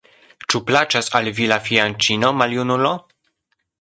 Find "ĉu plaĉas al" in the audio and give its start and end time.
0.53-1.29